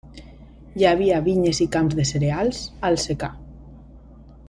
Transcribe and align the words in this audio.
Hi 0.79 0.85
havia 0.91 1.19
vinyes 1.27 1.59
i 1.65 1.67
camps 1.77 1.99
de 2.01 2.05
cereals, 2.13 2.63
al 2.91 2.99
secà. 3.07 3.31